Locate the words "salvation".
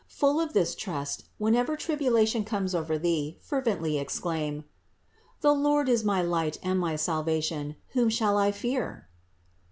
6.95-7.75